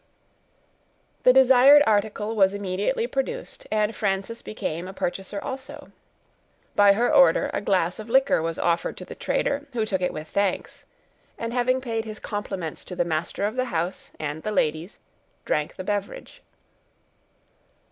[1.21, 5.91] The desired article was immediately produced, and Frances became a purchaser also.
[6.75, 10.11] By her order a glass of liquor was offered to the trader, who took it
[10.11, 10.85] with thanks,
[11.37, 14.97] and having paid his compliments to the master of the house and the ladies,
[15.45, 16.41] drank the beverage.